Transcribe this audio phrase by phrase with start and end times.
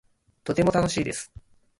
[0.43, 1.31] とても楽しいです